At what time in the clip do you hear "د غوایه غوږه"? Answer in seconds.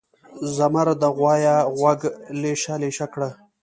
1.01-2.09